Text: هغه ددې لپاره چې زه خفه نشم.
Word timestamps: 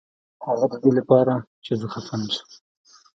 هغه 0.45 0.65
ددې 0.71 0.91
لپاره 0.99 1.33
چې 1.65 1.71
زه 1.79 1.85
خفه 1.93 2.15
نشم. 2.21 2.49